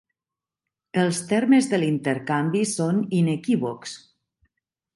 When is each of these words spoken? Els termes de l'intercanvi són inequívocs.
Els 1.01 1.19
termes 1.31 1.67
de 1.75 1.79
l'intercanvi 1.83 2.63
són 2.73 3.05
inequívocs. 3.21 3.97